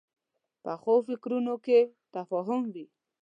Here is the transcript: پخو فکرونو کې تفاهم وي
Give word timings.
پخو 0.63 0.95
فکرونو 1.07 1.55
کې 1.65 1.79
تفاهم 2.13 2.61
وي 2.73 2.85